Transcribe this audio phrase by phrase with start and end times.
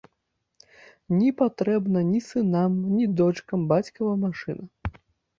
[1.17, 4.65] Не патрэбна ні сынам ні дочкам бацькава машына.